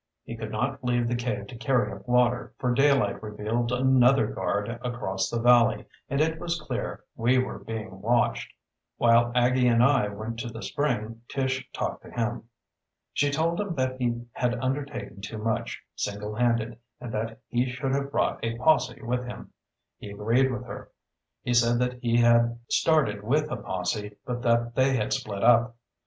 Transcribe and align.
He 0.23 0.35
could 0.35 0.49
not 0.51 0.83
leave 0.83 1.07
the 1.07 1.13
cave 1.15 1.45
to 1.45 1.55
carry 1.55 1.91
up 1.91 2.07
water, 2.07 2.53
for 2.57 2.73
daylight 2.73 3.21
revealed 3.21 3.71
another 3.71 4.25
guard 4.25 4.79
across 4.81 5.29
the 5.29 5.39
valley 5.39 5.85
and 6.09 6.19
it 6.19 6.39
was 6.39 6.59
clear 6.59 7.03
we 7.15 7.37
were 7.37 7.59
being 7.59 8.01
watched. 8.01 8.51
While 8.97 9.31
Aggie 9.35 9.67
and 9.67 9.83
I 9.83 10.07
went 10.07 10.39
to 10.39 10.47
the 10.47 10.63
spring 10.63 11.21
Tish 11.29 11.69
talked 11.71 12.01
to 12.01 12.09
him. 12.09 12.49
She 13.13 13.29
told 13.29 13.59
him 13.61 13.75
that 13.75 14.01
he 14.01 14.25
had 14.31 14.55
undertaken 14.55 15.21
too 15.21 15.37
much, 15.37 15.79
single 15.95 16.33
handed, 16.33 16.79
and 16.99 17.13
that 17.13 17.39
he 17.47 17.69
should 17.69 17.93
have 17.93 18.09
brought 18.11 18.43
a 18.43 18.57
posse 18.57 19.03
with 19.03 19.25
him. 19.27 19.53
He 19.99 20.09
agreed 20.09 20.51
with 20.51 20.65
her. 20.65 20.89
He 21.43 21.53
said 21.53 21.99
he 22.01 22.17
had 22.17 22.57
started 22.71 23.21
with 23.23 23.51
a 23.51 23.57
posse, 23.57 24.15
but 24.25 24.41
that 24.41 24.73
they 24.73 24.95
had 24.95 25.13
split 25.13 25.43
up. 25.43 25.75